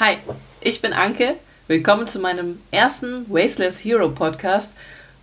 [0.00, 0.18] Hi,
[0.60, 1.34] ich bin Anke.
[1.66, 4.76] Willkommen zu meinem ersten Wasteless Hero Podcast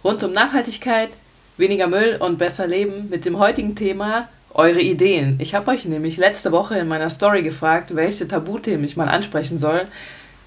[0.04, 1.12] rund um Nachhaltigkeit,
[1.56, 5.40] weniger Müll und besser Leben mit dem heutigen Thema eure Ideen.
[5.40, 9.60] Ich habe euch nämlich letzte Woche in meiner Story gefragt, welche Tabuthemen ich mal ansprechen
[9.60, 9.88] soll.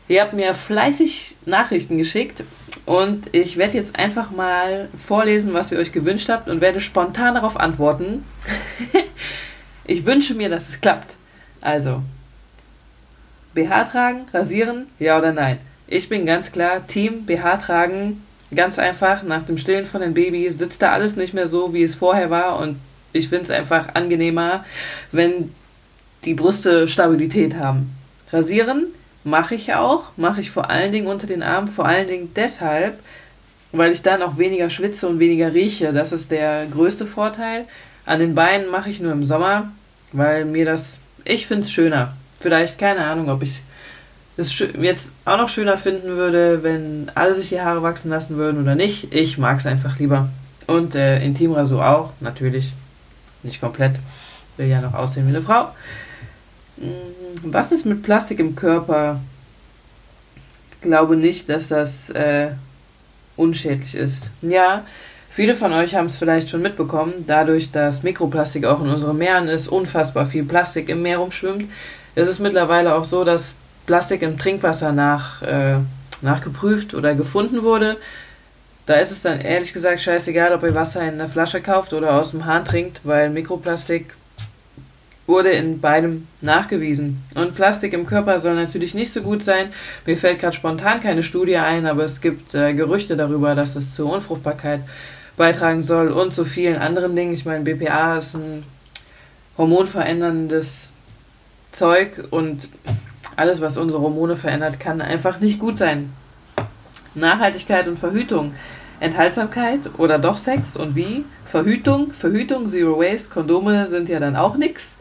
[0.08, 2.44] Ihr habt mir fleißig Nachrichten geschickt
[2.84, 7.32] und ich werde jetzt einfach mal vorlesen, was ihr euch gewünscht habt und werde spontan
[7.32, 8.26] darauf antworten.
[9.86, 11.14] ich wünsche mir, dass es klappt.
[11.62, 12.02] Also,
[13.58, 15.58] BH tragen, rasieren, ja oder nein?
[15.88, 18.22] Ich bin ganz klar Team BH tragen.
[18.54, 21.82] Ganz einfach, nach dem Stillen von den Babys sitzt da alles nicht mehr so, wie
[21.82, 22.76] es vorher war und
[23.12, 24.64] ich finde es einfach angenehmer,
[25.12, 25.52] wenn
[26.24, 27.94] die Brüste Stabilität haben.
[28.32, 28.86] Rasieren
[29.24, 32.98] mache ich auch, mache ich vor allen Dingen unter den Armen, vor allen Dingen deshalb,
[33.72, 35.92] weil ich dann auch weniger schwitze und weniger rieche.
[35.92, 37.64] Das ist der größte Vorteil.
[38.06, 39.72] An den Beinen mache ich nur im Sommer,
[40.12, 43.62] weil mir das, ich finde es schöner vielleicht, keine Ahnung, ob ich
[44.36, 48.62] es jetzt auch noch schöner finden würde, wenn alle sich die Haare wachsen lassen würden
[48.62, 49.12] oder nicht.
[49.12, 50.28] Ich mag es einfach lieber.
[50.66, 52.72] Und äh, Intimrasur auch, natürlich.
[53.42, 53.96] Nicht komplett.
[54.56, 55.68] Will ja noch aussehen wie eine Frau.
[56.78, 59.20] Hm, was ist mit Plastik im Körper?
[60.72, 62.50] Ich glaube nicht, dass das äh,
[63.36, 64.30] unschädlich ist.
[64.42, 64.84] Ja,
[65.30, 67.24] viele von euch haben es vielleicht schon mitbekommen.
[67.26, 71.70] Dadurch, dass Mikroplastik auch in unseren Meeren ist, unfassbar viel Plastik im Meer rumschwimmt,
[72.18, 73.54] es ist mittlerweile auch so, dass
[73.86, 75.76] Plastik im Trinkwasser nach, äh,
[76.20, 77.96] nachgeprüft oder gefunden wurde.
[78.86, 82.14] Da ist es dann ehrlich gesagt scheißegal, ob ihr Wasser in einer Flasche kauft oder
[82.14, 84.14] aus dem Hahn trinkt, weil Mikroplastik
[85.26, 87.22] wurde in beidem nachgewiesen.
[87.34, 89.72] Und Plastik im Körper soll natürlich nicht so gut sein.
[90.06, 93.94] Mir fällt gerade spontan keine Studie ein, aber es gibt äh, Gerüchte darüber, dass es
[93.94, 94.80] zur Unfruchtbarkeit
[95.36, 97.34] beitragen soll und zu vielen anderen Dingen.
[97.34, 98.64] Ich meine, BPA ist ein
[99.56, 100.90] hormonveränderndes
[101.78, 102.68] Zeug und
[103.36, 106.12] alles, was unsere Hormone verändert, kann einfach nicht gut sein.
[107.14, 108.54] Nachhaltigkeit und Verhütung.
[109.00, 111.24] Enthaltsamkeit oder doch Sex und wie?
[111.46, 114.96] Verhütung, Verhütung, Zero Waste, Kondome sind ja dann auch nix.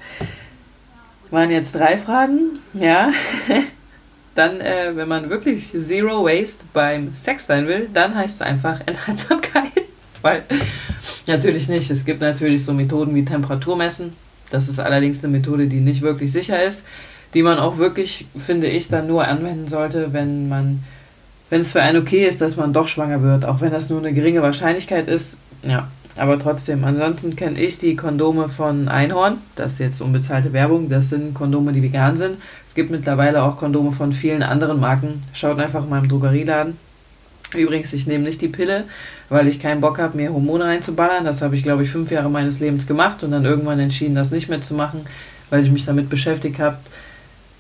[1.32, 3.10] Waren jetzt drei Fragen, ja.
[4.36, 8.82] dann, äh, wenn man wirklich Zero Waste beim Sex sein will, dann heißt es einfach
[8.86, 9.72] Enthaltsamkeit.
[10.22, 10.44] Weil
[11.26, 11.90] natürlich nicht.
[11.90, 14.14] Es gibt natürlich so Methoden wie Temperatur messen
[14.50, 16.84] das ist allerdings eine Methode, die nicht wirklich sicher ist,
[17.34, 20.84] die man auch wirklich, finde ich, dann nur anwenden sollte, wenn man,
[21.50, 24.00] wenn es für einen okay ist, dass man doch schwanger wird, auch wenn das nur
[24.00, 25.38] eine geringe Wahrscheinlichkeit ist.
[25.64, 26.84] Ja, aber trotzdem.
[26.84, 29.38] Ansonsten kenne ich die Kondome von Einhorn.
[29.56, 30.90] Das ist jetzt unbezahlte Werbung.
[30.90, 32.38] Das sind Kondome, die vegan sind.
[32.68, 35.24] Es gibt mittlerweile auch Kondome von vielen anderen Marken.
[35.34, 36.78] Schaut einfach mal im Drogerieladen.
[37.56, 38.84] Übrigens, ich nehme nicht die Pille,
[39.30, 41.24] weil ich keinen Bock habe, mir Hormone reinzuballern.
[41.24, 44.32] Das habe ich, glaube ich, fünf Jahre meines Lebens gemacht und dann irgendwann entschieden, das
[44.32, 45.06] nicht mehr zu machen,
[45.50, 46.78] weil ich mich damit beschäftigt habe,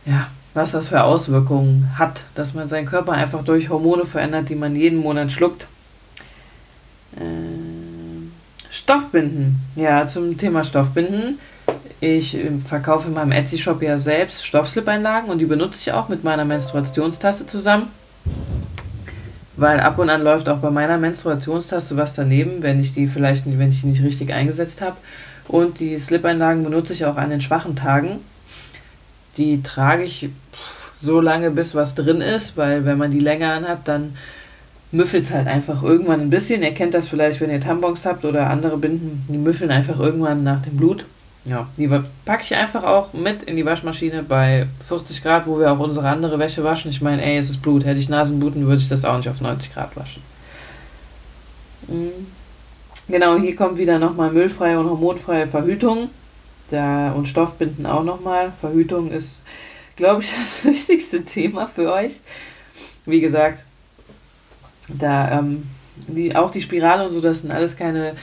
[0.06, 4.56] ja, was das für Auswirkungen hat, dass man seinen Körper einfach durch Hormone verändert, die
[4.56, 5.68] man jeden Monat schluckt.
[7.16, 7.22] Äh,
[8.70, 9.62] Stoffbinden.
[9.76, 11.40] Ja, zum Thema Stoffbinden.
[12.02, 16.24] Ich ähm, verkaufe in meinem Etsy-Shop ja selbst Stoffslip-Einlagen und die benutze ich auch mit
[16.24, 17.88] meiner Menstruationstasse zusammen
[19.58, 23.46] weil ab und an läuft auch bei meiner Menstruationstaste was daneben, wenn ich die vielleicht,
[23.46, 24.96] wenn ich die nicht richtig eingesetzt habe.
[25.48, 28.20] Und die Slip-Einlagen benutze ich auch an den schwachen Tagen.
[29.38, 30.30] Die trage ich
[31.02, 34.16] so lange, bis was drin ist, weil wenn man die länger anhat, dann
[34.92, 36.64] müffelt es halt einfach irgendwann ein bisschen.
[36.64, 40.44] Ihr kennt das vielleicht, wenn ihr Tampons habt oder andere Binden, die müffeln einfach irgendwann
[40.44, 41.06] nach dem Blut.
[41.48, 41.88] Ja, die
[42.26, 46.10] packe ich einfach auch mit in die Waschmaschine bei 40 Grad, wo wir auch unsere
[46.10, 46.92] andere Wäsche waschen.
[46.92, 47.86] Ich meine, ey, es ist Blut.
[47.86, 50.22] Hätte ich Nasenbluten, würde ich das auch nicht auf 90 Grad waschen.
[51.88, 52.28] Mhm.
[53.08, 56.10] Genau, hier kommt wieder nochmal müllfreie und hormonfreie Verhütung.
[56.70, 58.52] Da, und Stoffbinden auch nochmal.
[58.60, 59.42] Verhütung ist,
[59.96, 62.20] glaube ich, das wichtigste Thema für euch.
[63.06, 63.64] Wie gesagt,
[64.90, 65.66] da ähm,
[66.08, 68.16] die, auch die Spirale und so, das sind alles keine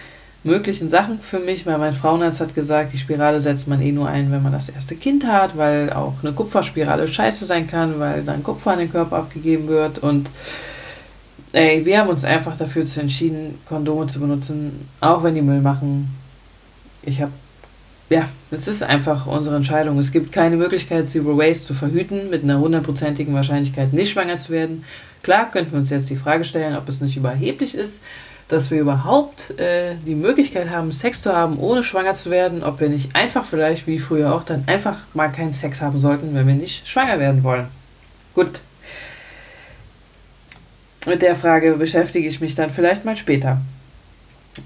[0.45, 4.09] möglichen Sachen für mich, weil mein Frauenarzt hat gesagt, die Spirale setzt man eh nur
[4.09, 8.23] ein, wenn man das erste Kind hat, weil auch eine Kupferspirale scheiße sein kann, weil
[8.23, 10.29] dann Kupfer an den Körper abgegeben wird und
[11.53, 16.15] ey, wir haben uns einfach dafür entschieden, Kondome zu benutzen, auch wenn die Müll machen.
[17.03, 17.33] Ich habe
[18.11, 19.99] ja, es ist einfach unsere Entscheidung.
[19.99, 24.53] Es gibt keine Möglichkeit, Zero Waste zu verhüten, mit einer hundertprozentigen Wahrscheinlichkeit nicht schwanger zu
[24.53, 24.85] werden.
[25.23, 28.03] Klar könnten wir uns jetzt die Frage stellen, ob es nicht überheblich ist,
[28.49, 32.81] dass wir überhaupt äh, die Möglichkeit haben, Sex zu haben, ohne schwanger zu werden, ob
[32.81, 36.47] wir nicht einfach vielleicht, wie früher auch, dann einfach mal keinen Sex haben sollten, wenn
[36.47, 37.69] wir nicht schwanger werden wollen.
[38.35, 38.61] Gut.
[41.07, 43.61] Mit der Frage beschäftige ich mich dann vielleicht mal später.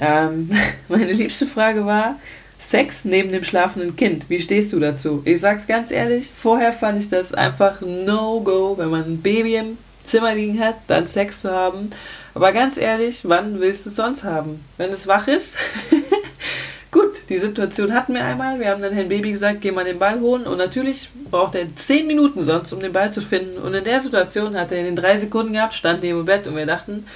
[0.00, 0.50] Ähm,
[0.88, 2.16] meine liebste Frage war,
[2.58, 4.28] Sex neben dem schlafenden Kind.
[4.28, 5.22] Wie stehst du dazu?
[5.24, 9.78] Ich sag's ganz ehrlich, vorher fand ich das einfach No-Go, wenn man ein Baby im
[10.08, 11.90] Zimmer liegen hat, dann Sex zu haben.
[12.34, 14.64] Aber ganz ehrlich, wann willst du es sonst haben?
[14.76, 15.56] Wenn es wach ist?
[16.90, 18.58] Gut, die Situation hatten wir einmal.
[18.58, 20.46] Wir haben dann Herrn Baby gesagt, geh mal den Ball holen.
[20.46, 23.58] Und natürlich braucht er zehn Minuten sonst, um den Ball zu finden.
[23.58, 26.46] Und in der Situation hat er in den drei Sekunden gehabt, stand neben dem Bett
[26.46, 27.06] und wir dachten,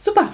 [0.00, 0.32] super,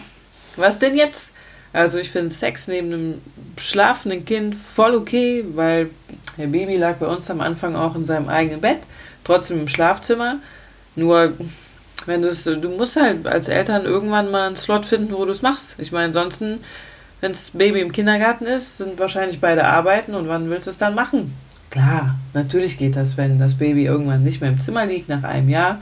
[0.57, 1.33] was denn jetzt?
[1.73, 3.23] Also ich finde Sex neben einem
[3.57, 5.89] schlafenden Kind voll okay, weil
[6.37, 8.81] Herr Baby lag bei uns am Anfang auch in seinem eigenen Bett,
[9.25, 10.39] trotzdem im Schlafzimmer.
[10.97, 11.33] Nur
[12.07, 15.33] wenn du es, du musst halt als Eltern irgendwann mal einen Slot finden, wo du
[15.33, 15.75] es machst.
[15.79, 16.61] Ich meine, ansonsten
[17.23, 20.79] wenn das Baby im Kindergarten ist, sind wahrscheinlich beide arbeiten und wann willst du es
[20.79, 21.33] dann machen?
[21.71, 25.49] Klar, natürlich geht das, wenn das Baby irgendwann nicht mehr im Zimmer liegt nach einem
[25.49, 25.81] Jahr.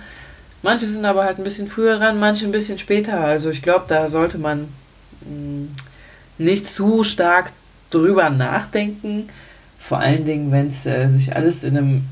[0.63, 3.21] Manche sind aber halt ein bisschen früher dran, manche ein bisschen später.
[3.21, 4.69] Also ich glaube, da sollte man
[5.23, 5.69] mh, mm,
[6.37, 7.53] nicht zu stark
[7.89, 9.31] drüber nachdenken.
[9.79, 12.05] Vor allen Dingen, wenn es äh, sich alles in einem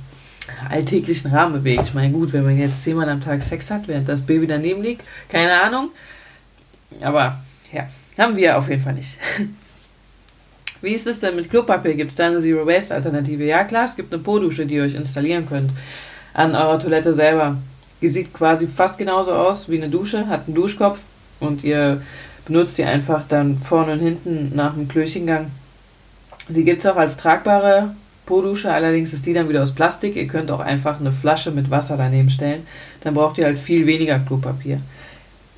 [0.69, 1.85] alltäglichen Rahmen bewegt.
[1.85, 4.83] Ich meine, gut, wenn man jetzt zehnmal am Tag Sex hat, während das Baby daneben
[4.83, 5.91] liegt, keine Ahnung.
[7.01, 7.41] Aber
[7.73, 9.19] ja, haben wir auf jeden Fall nicht.
[10.81, 11.95] Wie ist es denn mit Klopapier?
[11.95, 13.45] Gibt es da eine Zero Waste Alternative?
[13.45, 15.73] Ja, klar, es gibt eine Po-Dusche, die ihr euch installieren könnt
[16.35, 17.57] an eurer Toilette selber.
[18.01, 21.01] Die sieht quasi fast genauso aus wie eine Dusche, hat einen Duschkopf
[21.41, 22.01] und ihr
[22.47, 25.51] benutzt die einfach dann vorne und hinten nach dem Klöchengang.
[26.49, 27.95] Die gibt es auch als tragbare
[28.29, 30.15] Po-Dusche, allerdings ist die dann wieder aus Plastik.
[30.15, 32.67] Ihr könnt auch einfach eine Flasche mit Wasser daneben stellen.
[33.01, 34.81] Dann braucht ihr halt viel weniger Klopapier.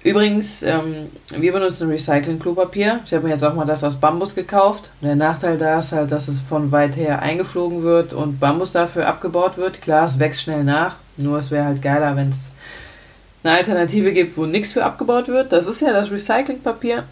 [0.05, 3.00] Übrigens, ähm, wir benutzen Recycling-Klopapier.
[3.05, 4.88] Ich habe mir jetzt auch mal das aus Bambus gekauft.
[5.02, 9.08] Der Nachteil da ist halt, dass es von weit her eingeflogen wird und Bambus dafür
[9.08, 9.82] abgebaut wird.
[9.82, 12.50] Klar, es wächst schnell nach, nur es wäre halt geiler, wenn es
[13.43, 15.50] eine Alternative gibt, wo nichts für abgebaut wird.
[15.50, 17.02] Das ist ja das Recyclingpapier.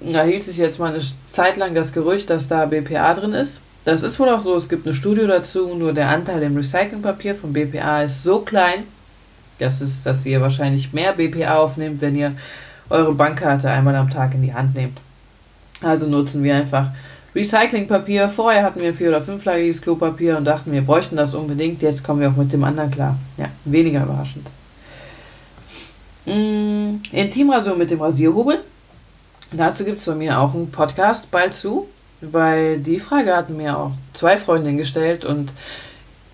[0.00, 1.02] Da hielt sich jetzt mal eine
[1.32, 3.60] Zeit lang das Gerücht, dass da BPA drin ist.
[3.84, 7.34] Das ist wohl auch so, es gibt eine Studie dazu, nur der Anteil im Recyclingpapier
[7.34, 8.84] von BPA ist so klein,
[9.58, 12.32] das ist, dass ihr wahrscheinlich mehr BPA aufnehmt, wenn ihr
[12.88, 14.98] eure Bankkarte einmal am Tag in die Hand nehmt.
[15.82, 16.90] Also nutzen wir einfach
[17.34, 18.28] Recyclingpapier.
[18.28, 21.82] Vorher hatten wir vier- oder fünflagiges Klopapier und dachten, wir bräuchten das unbedingt.
[21.82, 23.16] Jetzt kommen wir auch mit dem anderen klar.
[23.36, 24.46] Ja, weniger überraschend.
[26.26, 28.60] Mm, Intimrasur mit dem Rasierhobel.
[29.52, 31.88] Dazu gibt es von mir auch einen Podcast bald zu,
[32.20, 35.52] weil die Frage hatten mir auch zwei Freundinnen gestellt und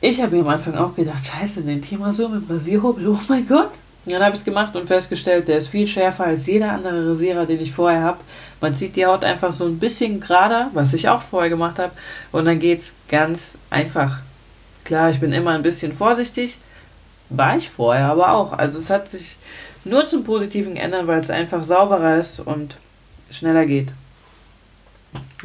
[0.00, 3.70] ich habe mir am Anfang auch gedacht, scheiße, den Teamrasur mit Rasierhobel, oh mein Gott.
[4.04, 7.44] Dann habe ich es gemacht und festgestellt, der ist viel schärfer als jeder andere Rasierer,
[7.44, 8.18] den ich vorher habe.
[8.60, 11.90] Man zieht die Haut einfach so ein bisschen gerader, was ich auch vorher gemacht habe.
[12.30, 14.18] Und dann geht es ganz einfach.
[14.84, 16.58] Klar, ich bin immer ein bisschen vorsichtig.
[17.30, 18.52] War ich vorher aber auch.
[18.52, 19.36] Also es hat sich
[19.84, 22.76] nur zum Positiven geändert, weil es einfach sauberer ist und
[23.30, 23.88] schneller geht.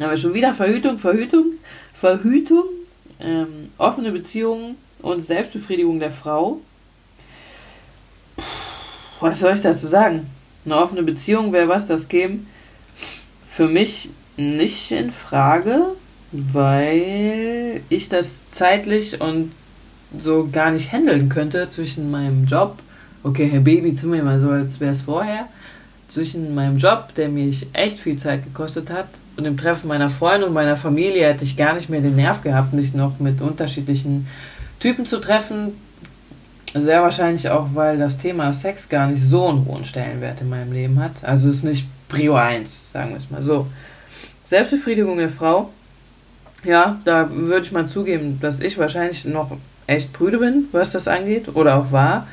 [0.00, 1.46] Aber schon wieder Verhütung, Verhütung,
[1.94, 2.64] Verhütung
[3.20, 6.60] ähm, offene Beziehungen und Selbstbefriedigung der Frau.
[8.36, 8.42] Puh,
[9.20, 10.26] was soll ich dazu sagen?
[10.64, 12.40] Eine offene Beziehung wäre was, das käme
[13.48, 15.88] für mich nicht in Frage,
[16.30, 19.52] weil ich das zeitlich und
[20.18, 22.78] so gar nicht handeln könnte zwischen meinem Job.
[23.22, 25.48] Okay, Herr Baby, tun wir mal so, als wäre es vorher.
[26.08, 30.46] Zwischen meinem Job, der mich echt viel Zeit gekostet hat, und dem Treffen meiner Freunde
[30.46, 34.26] und meiner Familie hätte ich gar nicht mehr den Nerv gehabt, mich noch mit unterschiedlichen
[34.80, 35.72] Typen zu treffen.
[36.74, 40.72] Sehr wahrscheinlich auch, weil das Thema Sex gar nicht so einen hohen Stellenwert in meinem
[40.72, 41.12] Leben hat.
[41.22, 43.66] Also es ist nicht Prio 1, sagen wir es mal so.
[44.46, 45.70] Selbstbefriedigung der Frau.
[46.64, 49.56] Ja, da würde ich mal zugeben, dass ich wahrscheinlich noch
[49.86, 52.26] echt prüde bin, was das angeht, oder auch war.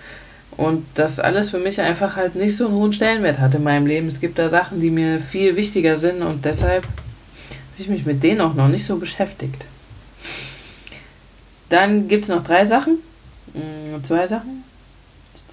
[0.57, 3.85] Und das alles für mich einfach halt nicht so einen hohen Stellenwert hat in meinem
[3.85, 4.07] Leben.
[4.07, 8.23] Es gibt da Sachen, die mir viel wichtiger sind und deshalb habe ich mich mit
[8.23, 9.65] denen auch noch nicht so beschäftigt.
[11.69, 12.97] Dann gibt es noch drei Sachen,
[13.53, 14.63] mm, zwei Sachen.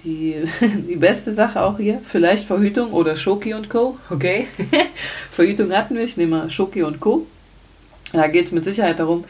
[0.03, 0.35] Die,
[0.89, 3.97] die beste Sache auch hier, vielleicht Verhütung oder Schoki und Co.
[4.09, 4.47] Okay,
[5.31, 7.25] Verhütung hatten wir, ich nehme mal Schoki und Co.
[8.13, 9.25] Da geht es mit Sicherheit darum,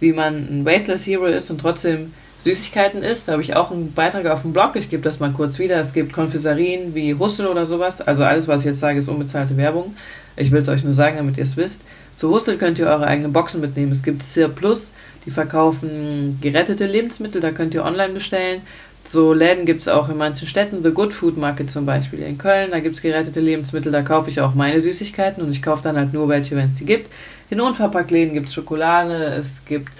[0.00, 2.12] wie man ein Wasteless Hero ist und trotzdem
[2.44, 3.28] Süßigkeiten isst.
[3.28, 4.74] Da habe ich auch einen Beitrag auf dem Blog.
[4.74, 5.76] Ich gebe das mal kurz wieder.
[5.76, 8.00] Es gibt Konfiserien wie Hussel oder sowas.
[8.00, 9.96] Also alles, was ich jetzt sage, ist unbezahlte Werbung.
[10.36, 11.82] Ich will es euch nur sagen, damit ihr es wisst.
[12.16, 13.92] Zu Hussel könnt ihr eure eigenen Boxen mitnehmen.
[13.92, 14.92] Es gibt Cir Plus,
[15.24, 17.40] die verkaufen gerettete Lebensmittel.
[17.40, 18.62] Da könnt ihr online bestellen.
[19.08, 20.82] So Läden gibt es auch in manchen Städten.
[20.82, 22.70] The Good Food Market zum Beispiel in Köln.
[22.70, 23.92] Da gibt es gerettete Lebensmittel.
[23.92, 26.74] Da kaufe ich auch meine Süßigkeiten und ich kaufe dann halt nur welche, wenn es
[26.74, 27.10] die gibt.
[27.50, 29.14] In Unverpacktläden gibt es Schokolade.
[29.26, 29.92] Es gibt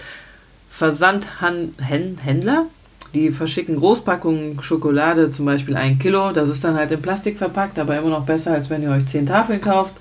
[0.83, 2.67] Versandhändler,
[3.15, 6.33] die verschicken Großpackungen Schokolade, zum Beispiel ein Kilo.
[6.33, 9.07] Das ist dann halt in Plastik verpackt, aber immer noch besser, als wenn ihr euch
[9.07, 9.95] zehn Tafeln kauft.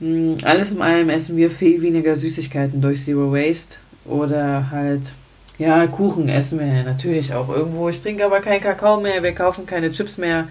[0.00, 5.12] Hm, alles in allem essen wir viel weniger Süßigkeiten durch Zero Waste oder halt,
[5.56, 7.88] ja, Kuchen essen wir natürlich auch irgendwo.
[7.88, 10.48] Ich trinke aber keinen Kakao mehr, wir kaufen keine Chips mehr.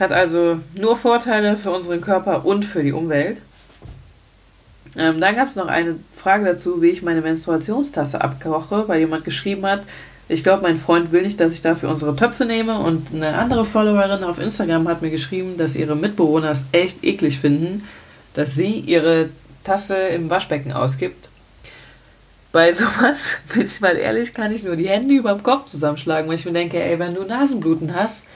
[0.00, 3.42] Hat also nur Vorteile für unseren Körper und für die Umwelt.
[4.96, 9.24] Ähm, dann gab es noch eine Frage dazu, wie ich meine Menstruationstasse abkoche, weil jemand
[9.24, 9.82] geschrieben hat,
[10.28, 12.78] ich glaube, mein Freund will nicht, dass ich dafür unsere Töpfe nehme.
[12.78, 17.38] Und eine andere Followerin auf Instagram hat mir geschrieben, dass ihre Mitbewohner es echt eklig
[17.38, 17.86] finden,
[18.32, 19.28] dass sie ihre
[19.64, 21.28] Tasse im Waschbecken ausgibt.
[22.52, 23.18] Bei sowas,
[23.54, 26.44] bin ich mal ehrlich, kann ich nur die Hände über dem Kopf zusammenschlagen, weil ich
[26.44, 28.26] mir denke, ey, wenn du Nasenbluten hast,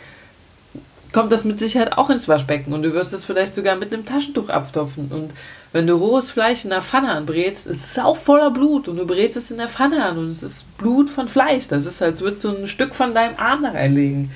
[1.12, 4.05] kommt das mit Sicherheit auch ins Waschbecken und du wirst es vielleicht sogar mit einem
[4.05, 5.09] Taschentuch abtopfen.
[5.11, 5.31] Und
[5.73, 9.07] wenn du rohes Fleisch in der Pfanne anbrätst, ist es auch voller Blut und du
[9.07, 11.69] brätst es in der Pfanne an und es ist Blut von Fleisch.
[11.69, 14.31] Das ist, als würdest du ein Stück von deinem Arm da reinlegen.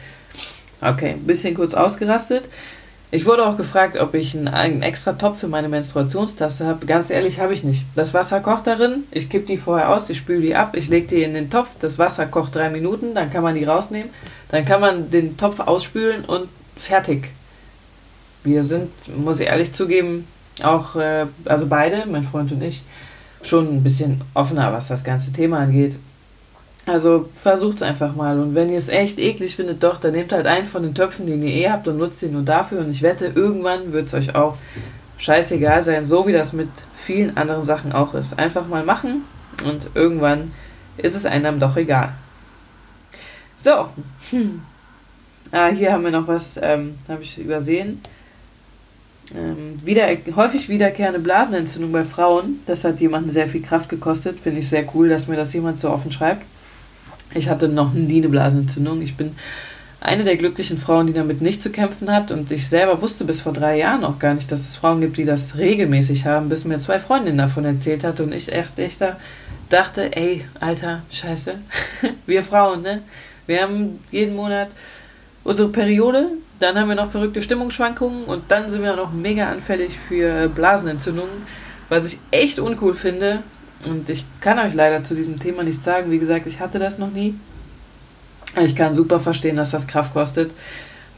[0.81, 2.45] Okay, ein bisschen kurz ausgerastet.
[3.15, 6.87] Ich wurde auch gefragt, ob ich einen, extra Topf für meine Menstruationstasse habe.
[6.87, 7.85] Ganz ehrlich, habe ich nicht.
[7.95, 11.09] Das Wasser kocht darin, ich kippe die vorher aus, ich spüle die ab, ich lege
[11.09, 14.09] die in den Topf, das Wasser kocht drei Minuten, dann kann man die rausnehmen,
[14.51, 17.31] dann kann man den Topf ausspülen und fertig.
[18.45, 20.27] Wir sind, muss ich ehrlich zugeben,
[20.63, 22.83] auch, äh, also beide, mein Freund und ich,
[23.43, 25.97] schon ein bisschen offener, was das ganze Thema angeht.
[26.85, 28.41] Also versucht es einfach mal.
[28.41, 31.27] Und wenn ihr es echt eklig findet, doch, dann nehmt halt einen von den Töpfen,
[31.27, 32.81] den ihr eh habt und nutzt ihn nur dafür.
[32.81, 34.57] Und ich wette, irgendwann wird es euch auch
[35.19, 38.39] scheißegal sein, so wie das mit vielen anderen Sachen auch ist.
[38.39, 39.23] Einfach mal machen
[39.65, 40.51] und irgendwann
[40.97, 42.13] ist es einem doch egal.
[43.59, 43.89] So.
[44.31, 44.63] Hm.
[45.53, 48.01] Ah, hier haben wir noch was, ähm, habe ich übersehen.
[49.35, 52.61] Ähm, wieder, häufig wiederkehrende Blasenentzündung bei Frauen.
[52.67, 54.41] Das hat jemanden sehr viel Kraft gekostet.
[54.41, 56.43] Finde ich sehr cool, dass mir das jemand so offen schreibt.
[57.35, 59.03] Ich hatte noch nie eine Blasenentzündung.
[59.03, 59.37] Ich bin
[60.01, 62.31] eine der glücklichen Frauen, die damit nicht zu kämpfen hat.
[62.31, 65.19] Und ich selber wusste bis vor drei Jahren auch gar nicht, dass es Frauen gibt,
[65.19, 69.03] die das regelmäßig haben, bis mir zwei Freundinnen davon erzählt hat und ich echt, echt
[69.03, 69.19] da
[69.69, 71.55] dachte, ey, Alter, scheiße.
[72.27, 73.03] Wir Frauen, ne?
[73.47, 74.69] Wir haben jeden Monat
[75.45, 79.99] unsere Periode, dann haben wir noch verrückte Stimmungsschwankungen und dann sind wir noch mega anfällig
[79.99, 81.47] für Blasenentzündungen,
[81.89, 83.43] was ich echt uncool finde.
[83.85, 86.11] Und ich kann euch leider zu diesem Thema nichts sagen.
[86.11, 87.35] Wie gesagt, ich hatte das noch nie.
[88.63, 90.53] Ich kann super verstehen, dass das Kraft kostet,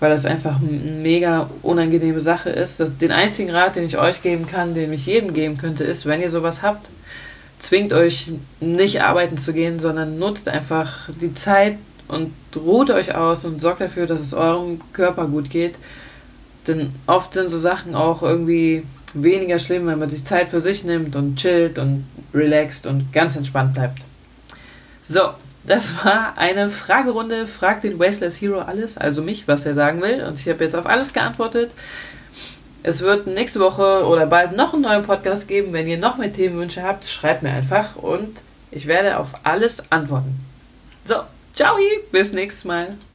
[0.01, 2.81] weil das einfach eine mega unangenehme Sache ist.
[2.81, 6.07] Das, den einzigen Rat, den ich euch geben kann, den ich jedem geben könnte, ist,
[6.07, 6.89] wenn ihr sowas habt,
[7.59, 11.77] zwingt euch nicht arbeiten zu gehen, sondern nutzt einfach die Zeit,
[12.09, 15.75] und ruht euch aus und sorgt dafür, dass es eurem Körper gut geht.
[16.67, 18.85] Denn oft sind so Sachen auch irgendwie
[19.15, 23.37] weniger schlimm, wenn man sich Zeit für sich nimmt und chillt und relaxt und ganz
[23.37, 24.01] entspannt bleibt.
[25.03, 25.31] So,
[25.67, 27.47] das war eine Fragerunde.
[27.47, 30.25] Fragt den Wasteless Hero alles, also mich, was er sagen will.
[30.25, 31.71] Und ich habe jetzt auf alles geantwortet.
[32.83, 35.73] Es wird nächste Woche oder bald noch einen neuen Podcast geben.
[35.73, 38.37] Wenn ihr noch mehr Themenwünsche habt, schreibt mir einfach und
[38.71, 40.39] ich werde auf alles antworten.
[41.07, 41.17] So,
[41.55, 41.79] Ciao,
[42.11, 42.99] bis nächstes Mal.